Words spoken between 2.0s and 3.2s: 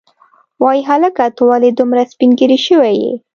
سپینږیری شوی یې.